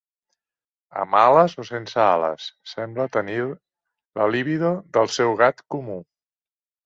Amb 1.01 1.17
ales 1.19 1.53
o 1.63 1.65
sense 1.67 1.99
ales, 2.05 2.47
sembla 2.71 3.05
tenir 3.17 3.45
la 4.21 4.29
libido 4.37 4.71
del 4.99 5.11
seu 5.19 5.37
gat 5.43 5.61
comú. 5.77 5.99